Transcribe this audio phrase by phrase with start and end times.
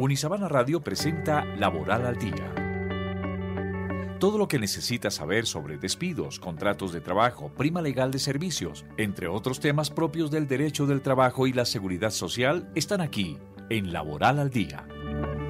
[0.00, 2.54] Unisabana Radio presenta Laboral al Día.
[4.18, 9.28] Todo lo que necesitas saber sobre despidos, contratos de trabajo, prima legal de servicios, entre
[9.28, 13.36] otros temas propios del derecho del trabajo y la seguridad social, están aquí
[13.68, 14.88] en Laboral al Día.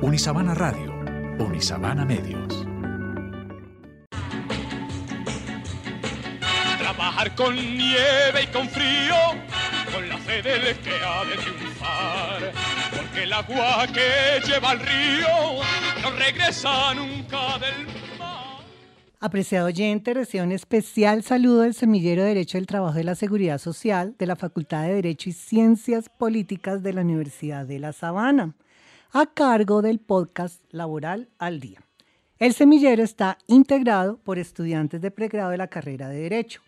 [0.03, 0.97] Unisabana Radio,
[1.39, 2.67] Unisabana Medios.
[6.81, 9.15] Trabajar con nieve y con frío,
[9.95, 12.80] con la fe que ha de triunfar.
[13.11, 15.63] Porque el agua que lleva al río
[16.01, 17.87] no regresa nunca del
[18.19, 18.63] mar.
[19.19, 23.59] Apreciado oyente, recibe un especial saludo del Semillero de Derecho del Trabajo de la Seguridad
[23.59, 28.55] Social de la Facultad de Derecho y Ciencias Políticas de la Universidad de La Sabana,
[29.13, 31.81] a cargo del podcast Laboral al Día.
[32.39, 36.61] El semillero está integrado por estudiantes de pregrado de la carrera de Derecho.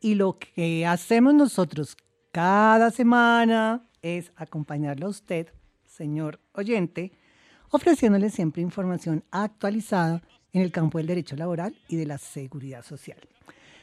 [0.00, 1.96] Y lo que hacemos nosotros
[2.32, 5.48] cada semana es acompañarlo a usted,
[6.00, 7.12] señor oyente,
[7.70, 10.22] ofreciéndole siempre información actualizada
[10.54, 13.18] en el campo del derecho laboral y de la seguridad social.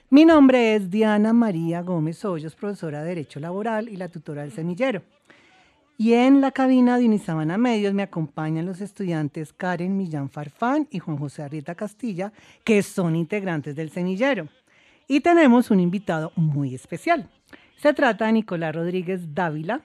[0.10, 4.52] Mi nombre es Diana María Gómez Hoyos, profesora de Derecho Laboral y la tutora del
[4.52, 5.04] semillero.
[5.96, 10.98] Y en la cabina de Unisabana Medios me acompañan los estudiantes Karen Millán Farfán y
[10.98, 12.34] Juan José Arrieta Castilla,
[12.64, 14.48] que son integrantes del semillero.
[15.08, 17.30] Y tenemos un invitado muy especial.
[17.76, 19.84] Se trata de Nicolás Rodríguez Dávila,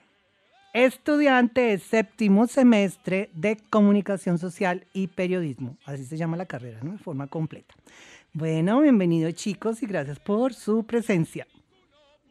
[0.73, 5.77] estudiante de séptimo semestre de Comunicación Social y Periodismo.
[5.85, 6.93] Así se llama la carrera, ¿no?
[6.93, 7.75] De forma completa.
[8.33, 11.47] Bueno, bienvenidos chicos y gracias por su presencia.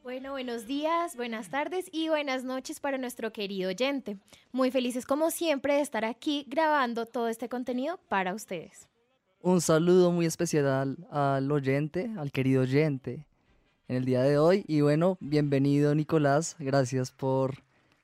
[0.02, 4.18] Bueno, buenos días, buenas tardes y buenas noches para nuestro querido oyente.
[4.50, 8.88] Muy felices como siempre de estar aquí grabando todo este contenido para ustedes.
[9.40, 13.24] Un saludo muy especial al, al oyente, al querido oyente
[13.86, 14.64] en el día de hoy.
[14.66, 17.62] Y bueno, bienvenido Nicolás, gracias por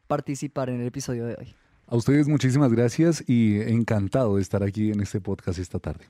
[0.08, 1.54] participar en el episodio de hoy.
[1.86, 6.06] A ustedes muchísimas gracias y encantado de estar aquí en este podcast esta tarde.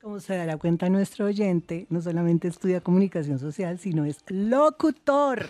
[0.00, 5.46] Como se dará cuenta nuestro oyente, no solamente estudia comunicación social, sino es locutor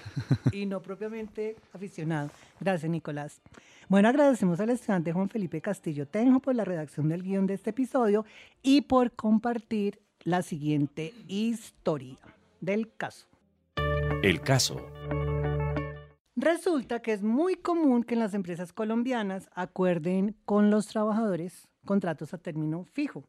[0.51, 2.31] y no propiamente aficionado.
[2.59, 3.41] Gracias, Nicolás.
[3.89, 7.71] Bueno, agradecemos al estudiante Juan Felipe Castillo Tenjo por la redacción del guion de este
[7.71, 8.25] episodio
[8.63, 12.19] y por compartir la siguiente historia
[12.61, 13.27] del caso.
[14.23, 14.96] El caso.
[16.39, 22.35] Resulta que es muy común que en las empresas colombianas acuerden con los trabajadores contratos
[22.35, 23.25] a término fijo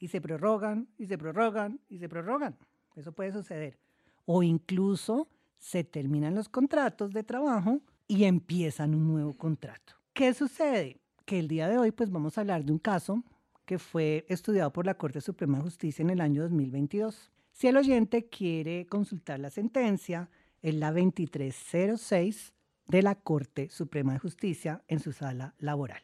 [0.00, 2.56] y se prorrogan y se prorrogan y se prorrogan.
[2.96, 3.78] Eso puede suceder.
[4.24, 5.28] O incluso
[5.58, 9.94] se terminan los contratos de trabajo y empiezan un nuevo contrato.
[10.12, 11.00] ¿Qué sucede?
[11.24, 13.22] Que el día de hoy pues vamos a hablar de un caso
[13.64, 17.30] que fue estudiado por la Corte Suprema de Justicia en el año 2022.
[17.52, 20.28] Si el oyente quiere consultar la sentencia,
[20.62, 22.52] es la 2306
[22.86, 26.02] de la Corte Suprema de Justicia en su sala laboral.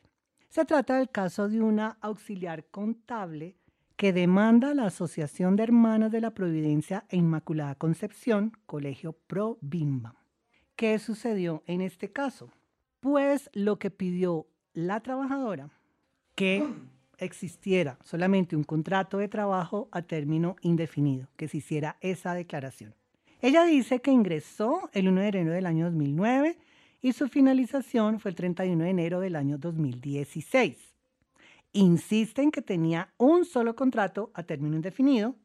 [0.48, 3.56] Se trata del caso de una auxiliar contable
[3.96, 9.58] que demanda a la Asociación de Hermanas de la Providencia e Inmaculada Concepción, Colegio Pro
[9.60, 10.14] Bimba.
[10.76, 12.50] ¿Qué sucedió en este caso?
[13.00, 15.70] Pues lo que pidió la trabajadora,
[16.34, 16.66] que
[17.18, 22.94] existiera solamente un contrato de trabajo a término indefinido, que se hiciera esa declaración.
[23.46, 26.58] Ella dice que ingresó el 1 de enero del año 2009
[27.00, 30.76] y su finalización fue el 31 de enero del año 2016.
[31.72, 35.36] Insiste en que tenía un solo contrato a término indefinido.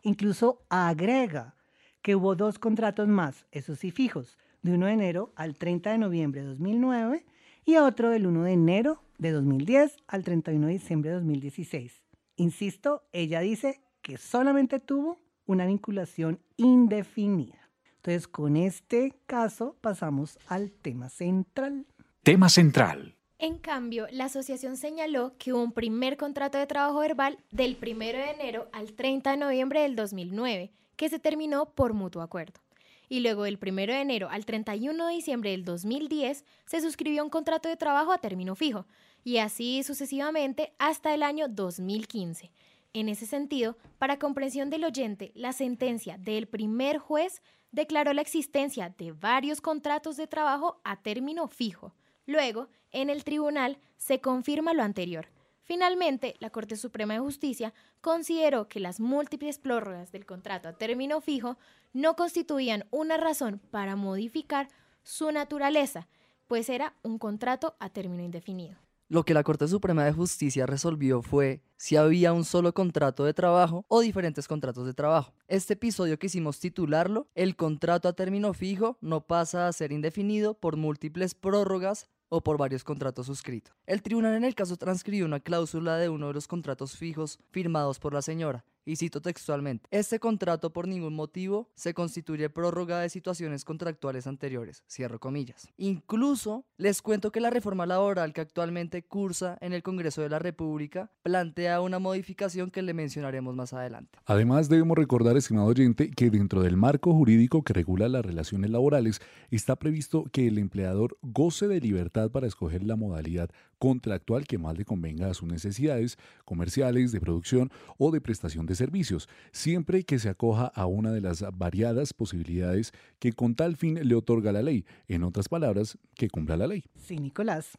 [0.00, 1.54] Incluso agrega
[2.00, 5.98] que hubo dos contratos más, esos sí fijos, de 1 de enero al 30 de
[5.98, 7.26] noviembre de 2009
[7.66, 12.04] y otro del 1 de enero de 2010 al 31 de diciembre de 2016.
[12.36, 17.70] Insisto, ella dice que solamente tuvo una vinculación indefinida.
[17.96, 21.86] Entonces, con este caso pasamos al tema central.
[22.22, 23.16] Tema central.
[23.38, 27.98] En cambio, la asociación señaló que hubo un primer contrato de trabajo verbal del 1
[27.98, 32.60] de enero al 30 de noviembre del 2009, que se terminó por mutuo acuerdo.
[33.08, 37.30] Y luego del 1 de enero al 31 de diciembre del 2010 se suscribió un
[37.30, 38.86] contrato de trabajo a término fijo,
[39.24, 42.50] y así sucesivamente hasta el año 2015.
[42.94, 47.42] En ese sentido, para comprensión del oyente, la sentencia del primer juez
[47.72, 51.92] declaró la existencia de varios contratos de trabajo a término fijo.
[52.24, 55.26] Luego, en el tribunal se confirma lo anterior.
[55.64, 61.20] Finalmente, la Corte Suprema de Justicia consideró que las múltiples prórrogas del contrato a término
[61.20, 61.56] fijo
[61.92, 64.68] no constituían una razón para modificar
[65.02, 66.06] su naturaleza,
[66.46, 68.83] pues era un contrato a término indefinido.
[69.08, 73.34] Lo que la Corte Suprema de Justicia resolvió fue si había un solo contrato de
[73.34, 75.34] trabajo o diferentes contratos de trabajo.
[75.46, 80.78] Este episodio quisimos titularlo El contrato a término fijo no pasa a ser indefinido por
[80.78, 83.74] múltiples prórrogas o por varios contratos suscritos.
[83.86, 87.98] El tribunal en el caso transcribió una cláusula de uno de los contratos fijos firmados
[87.98, 93.08] por la señora, y cito textualmente, este contrato por ningún motivo se constituye prórroga de
[93.08, 95.68] situaciones contractuales anteriores, cierro comillas.
[95.76, 100.38] Incluso les cuento que la reforma laboral que actualmente cursa en el Congreso de la
[100.38, 104.18] República plantea una modificación que le mencionaremos más adelante.
[104.26, 109.20] Además, debemos recordar, estimado oyente, que dentro del marco jurídico que regula las relaciones laborales
[109.50, 113.50] está previsto que el empleador goce de libertad para escoger la modalidad
[113.84, 116.16] contractual que más le convenga a sus necesidades
[116.46, 121.20] comerciales, de producción o de prestación de servicios, siempre que se acoja a una de
[121.20, 126.30] las variadas posibilidades que con tal fin le otorga la ley, en otras palabras, que
[126.30, 126.84] cumpla la ley.
[126.96, 127.76] Sí, Nicolás.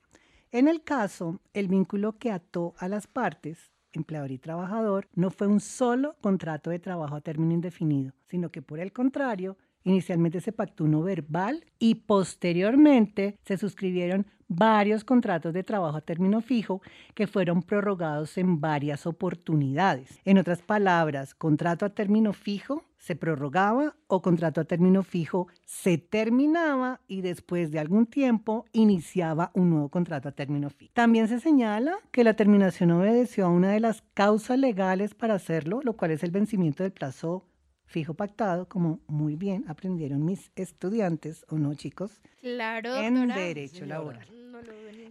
[0.52, 5.48] En el caso, el vínculo que ató a las partes, empleador y trabajador, no fue
[5.48, 10.52] un solo contrato de trabajo a término indefinido, sino que por el contrario, Inicialmente se
[10.52, 16.82] pactó uno verbal y posteriormente se suscribieron varios contratos de trabajo a término fijo
[17.14, 20.20] que fueron prorrogados en varias oportunidades.
[20.26, 26.00] En otras palabras, contrato a término fijo se prorrogaba o contrato a término fijo se
[26.00, 30.94] terminaba y después de algún tiempo iniciaba un nuevo contrato a término fijo.
[30.96, 35.82] También se señala que la terminación obedeció a una de las causas legales para hacerlo,
[35.84, 37.46] lo cual es el vencimiento del plazo
[37.96, 42.22] fijo pactado, como muy bien aprendieron mis estudiantes, ¿o no, chicos?
[42.42, 44.28] Claro, En derecho laboral.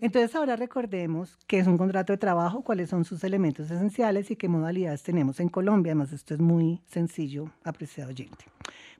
[0.03, 4.37] Entonces ahora recordemos qué es un contrato de trabajo, cuáles son sus elementos esenciales y
[4.37, 5.93] qué modalidades tenemos en Colombia.
[5.93, 8.45] Además, esto es muy sencillo, apreciado oyente.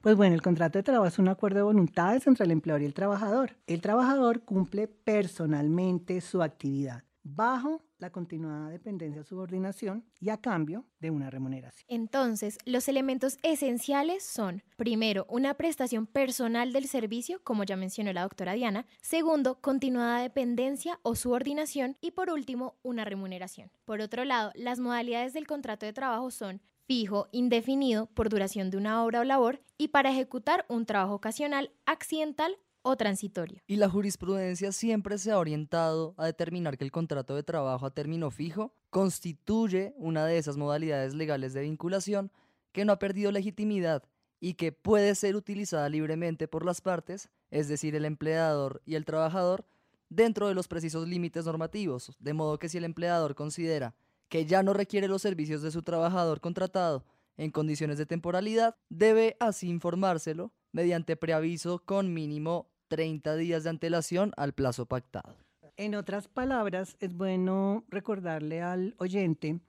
[0.01, 2.85] Pues bueno, el contrato de trabajo es un acuerdo de voluntades entre el empleador y
[2.85, 3.51] el trabajador.
[3.67, 11.09] El trabajador cumple personalmente su actividad bajo continuada dependencia o subordinación y a cambio de
[11.09, 11.85] una remuneración.
[11.89, 18.23] Entonces, los elementos esenciales son, primero, una prestación personal del servicio, como ya mencionó la
[18.23, 23.71] doctora Diana, segundo, continuada dependencia o subordinación y por último, una remuneración.
[23.85, 28.77] Por otro lado, las modalidades del contrato de trabajo son fijo, indefinido, por duración de
[28.77, 33.63] una obra o labor y para ejecutar un trabajo ocasional, accidental o transitorio.
[33.65, 37.93] Y la jurisprudencia siempre se ha orientado a determinar que el contrato de trabajo a
[37.95, 42.31] término fijo constituye una de esas modalidades legales de vinculación
[42.71, 44.03] que no ha perdido legitimidad
[44.39, 49.05] y que puede ser utilizada libremente por las partes, es decir, el empleador y el
[49.05, 49.65] trabajador,
[50.09, 53.95] dentro de los precisos límites normativos, de modo que si el empleador considera
[54.29, 57.03] que ya no requiere los servicios de su trabajador contratado
[57.35, 64.31] en condiciones de temporalidad, debe así informárselo mediante preaviso con mínimo 30 días de antelación
[64.37, 65.35] al plazo pactado.
[65.77, 69.59] En otras palabras, es bueno recordarle al oyente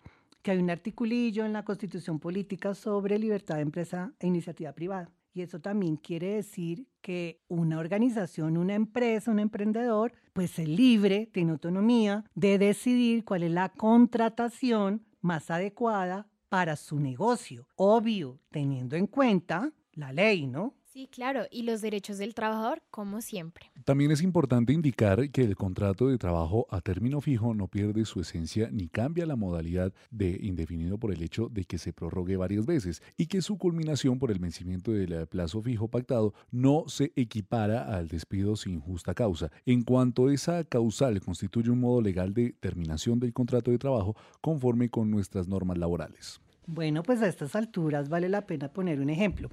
[0.42, 5.10] que hay un articulillo en la Constitución Política sobre libertad de empresa e iniciativa privada.
[5.34, 11.28] Y eso también quiere decir que una organización, una empresa, un emprendedor, pues es libre,
[11.32, 17.66] tiene autonomía de decidir cuál es la contratación más adecuada para su negocio.
[17.74, 20.74] Obvio, teniendo en cuenta la ley, ¿no?
[20.96, 23.70] Sí, claro, y los derechos del trabajador, como siempre.
[23.84, 28.18] También es importante indicar que el contrato de trabajo a término fijo no pierde su
[28.18, 32.64] esencia ni cambia la modalidad de indefinido por el hecho de que se prorrogue varias
[32.64, 37.94] veces y que su culminación por el vencimiento del plazo fijo pactado no se equipara
[37.94, 43.20] al despido sin justa causa, en cuanto esa causal constituye un modo legal de terminación
[43.20, 46.40] del contrato de trabajo conforme con nuestras normas laborales.
[46.66, 49.50] Bueno, pues a estas alturas vale la pena poner un ejemplo.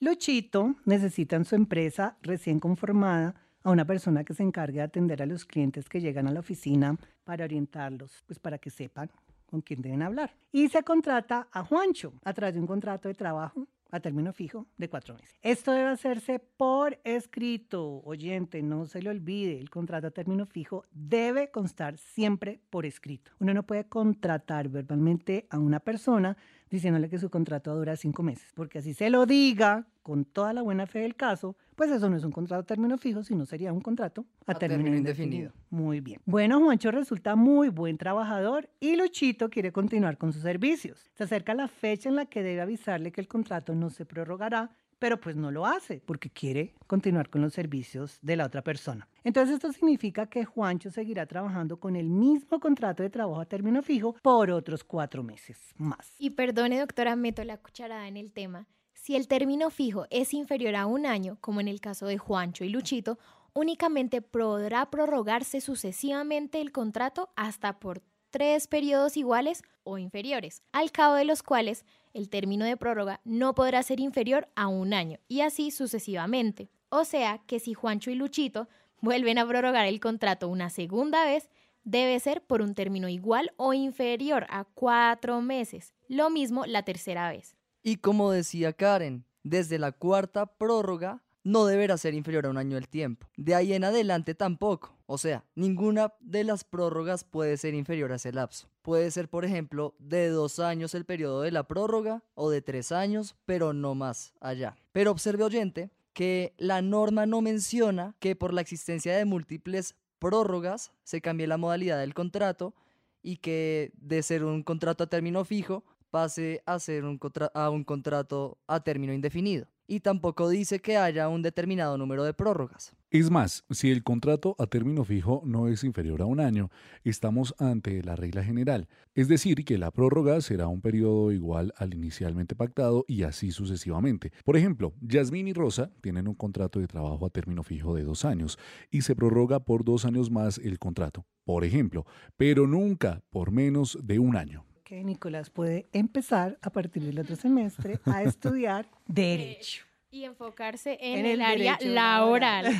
[0.00, 5.20] Luchito necesita en su empresa recién conformada a una persona que se encargue de atender
[5.20, 9.10] a los clientes que llegan a la oficina para orientarlos, pues para que sepan
[9.44, 10.36] con quién deben hablar.
[10.52, 14.66] Y se contrata a Juancho a través de un contrato de trabajo a término fijo
[14.76, 15.36] de cuatro meses.
[15.42, 18.00] Esto debe hacerse por escrito.
[18.04, 23.32] Oyente, no se le olvide, el contrato a término fijo debe constar siempre por escrito.
[23.40, 26.36] Uno no puede contratar verbalmente a una persona
[26.70, 30.62] diciéndole que su contrato dura cinco meses, porque así se lo diga con toda la
[30.62, 33.72] buena fe del caso, pues eso no es un contrato a término fijo, sino sería
[33.72, 35.52] un contrato a, término, indefinido.
[35.70, 36.20] Muy bien.
[36.24, 41.10] Bueno, Juancho resulta muy buen trabajador y Luchito quiere continuar con sus servicios.
[41.14, 44.70] Se acerca la fecha en la que debe avisarle que el contrato no se prorrogará
[44.98, 49.08] pero pues no lo hace porque quiere continuar con los servicios de la otra persona.
[49.24, 53.82] Entonces esto significa que Juancho seguirá trabajando con el mismo contrato de trabajo a término
[53.82, 56.14] fijo por otros cuatro meses más.
[56.18, 58.66] Y perdone, doctora, meto la cucharada en el tema.
[58.94, 62.64] Si el término fijo es inferior a un año, como en el caso de Juancho
[62.64, 63.18] y Luchito,
[63.54, 71.14] únicamente podrá prorrogarse sucesivamente el contrato hasta por tres periodos iguales o inferiores, al cabo
[71.14, 71.84] de los cuales
[72.18, 76.68] el término de prórroga no podrá ser inferior a un año, y así sucesivamente.
[76.90, 78.68] O sea que si Juancho y Luchito
[79.00, 81.48] vuelven a prorrogar el contrato una segunda vez,
[81.84, 85.94] debe ser por un término igual o inferior a cuatro meses.
[86.08, 87.56] Lo mismo la tercera vez.
[87.82, 92.76] Y como decía Karen, desde la cuarta prórroga no deberá ser inferior a un año
[92.76, 93.26] el tiempo.
[93.36, 94.94] De ahí en adelante tampoco.
[95.06, 98.68] O sea, ninguna de las prórrogas puede ser inferior a ese lapso.
[98.82, 102.92] Puede ser, por ejemplo, de dos años el periodo de la prórroga o de tres
[102.92, 104.76] años, pero no más allá.
[104.92, 110.92] Pero observe oyente que la norma no menciona que por la existencia de múltiples prórrogas
[111.04, 112.74] se cambie la modalidad del contrato
[113.22, 117.20] y que de ser un contrato a término fijo pase a ser un,
[117.54, 119.66] a un contrato a término indefinido.
[119.90, 122.94] Y tampoco dice que haya un determinado número de prórrogas.
[123.10, 126.70] Es más, si el contrato a término fijo no es inferior a un año,
[127.04, 131.94] estamos ante la regla general, es decir, que la prórroga será un periodo igual al
[131.94, 134.30] inicialmente pactado y así sucesivamente.
[134.44, 138.26] Por ejemplo, Yasmín y Rosa tienen un contrato de trabajo a término fijo de dos
[138.26, 138.58] años
[138.90, 142.04] y se prorroga por dos años más el contrato, por ejemplo,
[142.36, 147.36] pero nunca por menos de un año que Nicolás puede empezar a partir del otro
[147.36, 149.84] semestre a estudiar Derecho.
[150.10, 152.74] Y enfocarse en, el, área laboral.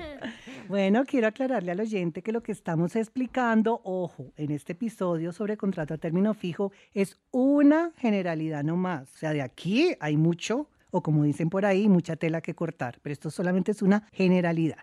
[0.68, 5.58] bueno, quiero aclararle al oyente que lo que estamos explicando, ojo, en este episodio sobre
[5.58, 9.12] contrato a término fijo es una generalidad no más.
[9.12, 12.98] O sea, de aquí hay mucho, o como dicen por ahí, mucha tela que cortar,
[13.02, 14.78] pero esto solamente es una generalidad.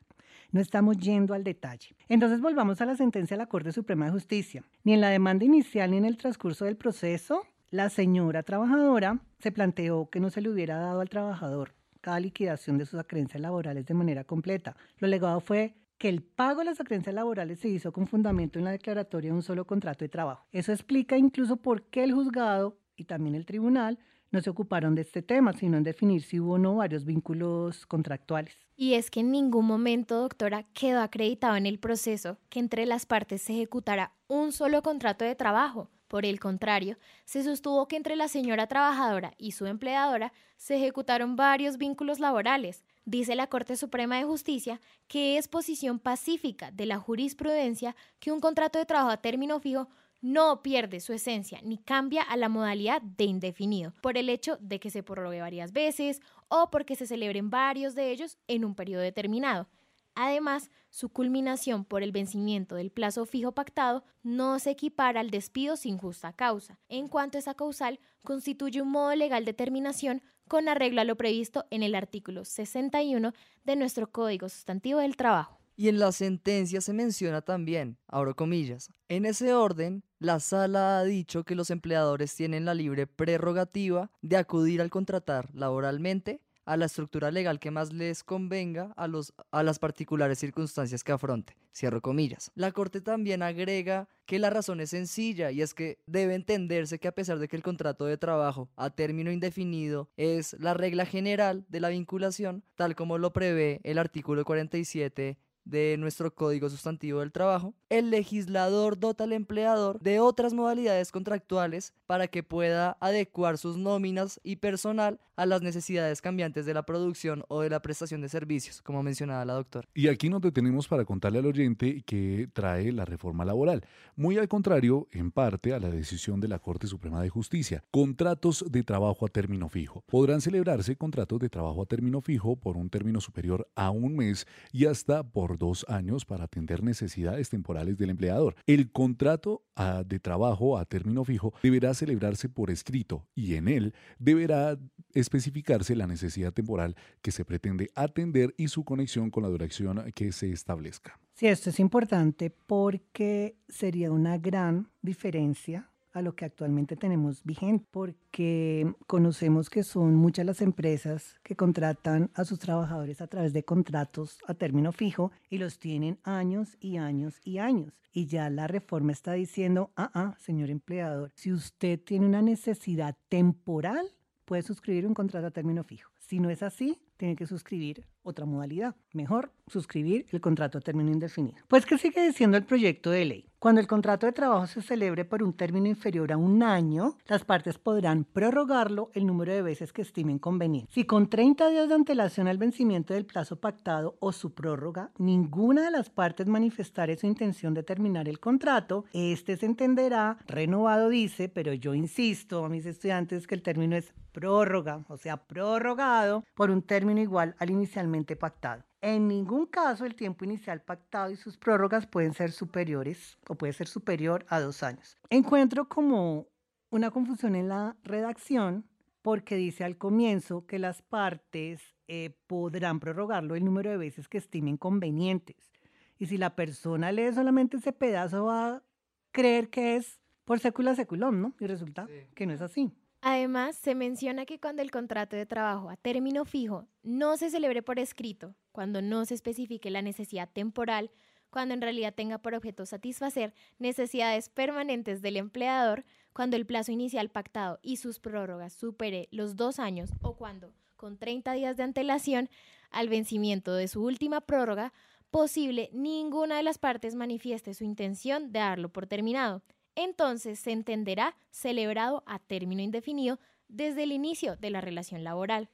[0.54, 1.96] No estamos yendo al detalle.
[2.08, 4.64] Entonces volvamos a la sentencia de la Corte Suprema de Justicia.
[4.84, 7.42] Ni en la demanda inicial ni en el transcurso del proceso,
[7.72, 12.78] la señora trabajadora se planteó que no se le hubiera dado al trabajador cada liquidación
[12.78, 14.78] de sus acreencias laborales de manera completa.
[15.00, 18.66] Lo legado fue que el pago de las acreencias laborales se hizo con fundamento en
[18.66, 20.46] la declaratoria de un solo contrato de trabajo.
[20.52, 23.98] Eso explica incluso por qué el juzgado y también el tribunal
[24.34, 27.86] no se ocuparon de este tema, sino en definir si hubo o no varios vínculos
[27.86, 28.58] contractuales.
[28.76, 33.06] Y es que en ningún momento, doctora, quedó acreditado en el proceso que entre las
[33.06, 35.92] partes se ejecutara un solo contrato de trabajo.
[36.08, 41.36] Por el contrario, se sostuvo que entre la señora trabajadora y su empleadora se ejecutaron
[41.36, 42.84] varios vínculos laborales.
[43.06, 48.40] Dice la Corte Suprema de Justicia que es posición pacífica de la jurisprudencia que un
[48.40, 49.90] contrato de trabajo a término fijo
[50.24, 54.80] no pierde su esencia ni cambia a la modalidad de indefinido por el hecho de
[54.80, 59.02] que se prorrogue varias veces o porque se celebren varios de ellos en un periodo
[59.02, 59.68] determinado.
[60.16, 65.76] Además, su culminación por el vencimiento del plazo fijo pactado no se equipara al despido
[65.76, 71.02] sin justa causa, en cuanto esa causal constituye un modo legal de terminación con arreglo
[71.02, 73.34] a lo previsto en el artículo 61
[73.66, 75.63] de nuestro Código Sustantivo del Trabajo.
[75.76, 81.04] Y en la sentencia se menciona también, abro comillas, en ese orden, la sala ha
[81.04, 86.86] dicho que los empleadores tienen la libre prerrogativa de acudir al contratar laboralmente a la
[86.86, 91.58] estructura legal que más les convenga a, los, a las particulares circunstancias que afronte.
[91.76, 92.52] Cierro comillas.
[92.56, 97.08] La Corte también agrega que la razón es sencilla y es que debe entenderse que
[97.08, 101.66] a pesar de que el contrato de trabajo a término indefinido es la regla general
[101.68, 107.32] de la vinculación, tal como lo prevé el artículo 47 de nuestro Código Sustantivo del
[107.32, 113.78] Trabajo, el legislador dota al empleador de otras modalidades contractuales para que pueda adecuar sus
[113.78, 118.30] nóminas y personal a las necesidades cambiantes de la producción o de la prestación de
[118.30, 119.88] servicios, como mencionaba la doctora.
[119.94, 123.84] Y aquí nos detenemos para contarle al oyente que trae la reforma laboral,
[124.16, 127.84] muy al contrario, en parte, a la decisión de la Corte Suprema de Justicia.
[127.92, 130.04] Contratos de trabajo a término fijo.
[130.08, 134.46] Podrán celebrarse contratos de trabajo a término fijo por un término superior a un mes
[134.72, 138.56] y hasta por dos años para atender necesidades temporales del empleador.
[138.66, 143.94] El contrato ah, de trabajo a término fijo deberá celebrarse por escrito y en él
[144.20, 144.78] deberá
[145.14, 150.32] especificarse la necesidad temporal que se pretende atender y su conexión con la duración que
[150.32, 151.20] se establezca.
[151.34, 157.86] Sí, esto es importante porque sería una gran diferencia a lo que actualmente tenemos vigente,
[157.92, 163.64] porque conocemos que son muchas las empresas que contratan a sus trabajadores a través de
[163.64, 167.94] contratos a término fijo y los tienen años y años y años.
[168.14, 173.18] Y ya la reforma está diciendo, ah, ah, señor empleador, si usted tiene una necesidad
[173.28, 174.06] temporal,
[174.46, 176.12] puede suscribir un contrato a término fijo.
[176.20, 178.96] Si no es así, tiene que suscribir otra modalidad.
[179.14, 181.58] Mejor suscribir el contrato a término indefinido.
[181.68, 183.50] Pues, ¿qué sigue diciendo el proyecto de ley?
[183.64, 187.46] Cuando el contrato de trabajo se celebre por un término inferior a un año, las
[187.46, 190.92] partes podrán prorrogarlo el número de veces que estimen conveniente.
[190.92, 195.86] Si con 30 días de antelación al vencimiento del plazo pactado o su prórroga, ninguna
[195.86, 201.48] de las partes manifestare su intención de terminar el contrato, este se entenderá renovado, dice,
[201.48, 206.70] pero yo insisto a mis estudiantes que el término es prórroga, o sea, prorrogado por
[206.70, 208.84] un término igual al inicialmente pactado.
[209.02, 213.74] En ningún caso el tiempo inicial pactado y sus prórrogas pueden ser superiores o puede
[213.74, 215.18] ser superior a dos años.
[215.30, 216.48] Encuentro como
[216.90, 218.86] una confusión en la redacción
[219.22, 224.38] porque dice al comienzo que las partes eh, podrán prorrogarlo el número de veces que
[224.38, 225.72] estimen convenientes.
[226.20, 228.84] Y si la persona lee solamente ese pedazo va a
[229.32, 231.56] creer que es por sécula seculum, ¿no?
[231.60, 232.92] Y resulta que no es así.
[233.26, 237.82] Además, se menciona que cuando el contrato de trabajo a término fijo no se celebre
[237.82, 241.10] por escrito, cuando no se especifique la necesidad temporal,
[241.50, 246.04] cuando en realidad tenga por objeto satisfacer necesidades permanentes del empleador,
[246.34, 251.18] cuando el plazo inicial pactado y sus prórrogas supere los dos años o cuando, con
[251.18, 252.50] 30 días de antelación
[252.92, 254.92] al vencimiento de su última prórroga,
[255.32, 259.62] posible ninguna de las partes manifieste su intención de darlo por terminado
[259.96, 265.70] entonces se entenderá celebrado a término indefinido desde el inicio de la relación laboral.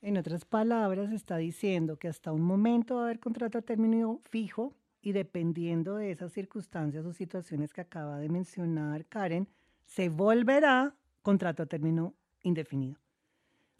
[0.00, 4.20] En otras palabras, está diciendo que hasta un momento va a haber contrato a término
[4.24, 9.48] fijo y dependiendo de esas circunstancias o situaciones que acaba de mencionar Karen,
[9.86, 12.98] se volverá contrato a término indefinido.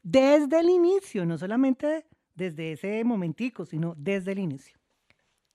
[0.02, 4.78] Desde el inicio, no solamente desde ese momentico, sino desde el inicio.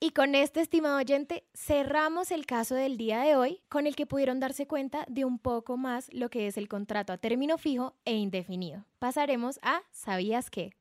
[0.02, 4.06] Y con este, estimado oyente, cerramos el caso del día de hoy con el que
[4.06, 7.98] pudieron darse cuenta de un poco más lo que es el contrato a término fijo
[8.06, 8.86] e indefinido.
[9.00, 10.72] Pasaremos a ¿Sabías qué?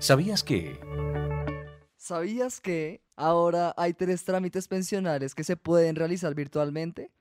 [0.00, 0.76] ¿Sabías qué?
[1.96, 7.12] ¿Sabías que ahora hay tres trámites pensionales que se pueden realizar virtualmente?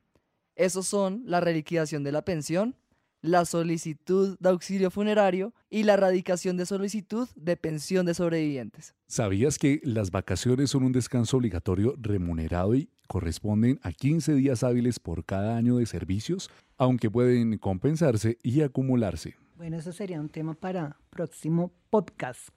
[0.55, 2.75] Esos son la reliquidación de la pensión,
[3.21, 8.95] la solicitud de auxilio funerario y la radicación de solicitud de pensión de sobrevivientes.
[9.07, 14.99] ¿Sabías que las vacaciones son un descanso obligatorio remunerado y corresponden a 15 días hábiles
[14.99, 19.35] por cada año de servicios, aunque pueden compensarse y acumularse?
[19.55, 22.49] Bueno, eso sería un tema para próximo podcast.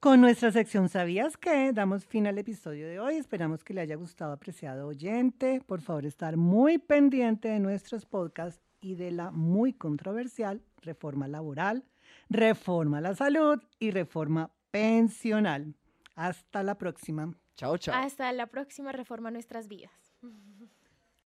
[0.00, 1.72] Con nuestra sección ¿Sabías qué?
[1.72, 3.14] Damos fin al episodio de hoy.
[3.14, 5.62] Esperamos que le haya gustado, apreciado oyente.
[5.64, 11.84] Por favor, estar muy pendiente de nuestros podcasts y de la muy controversial reforma laboral,
[12.28, 15.74] reforma a la salud y reforma pensional.
[16.14, 17.32] Hasta la próxima.
[17.56, 17.94] Chao, chao.
[17.94, 19.92] Hasta la próxima reforma a nuestras vidas.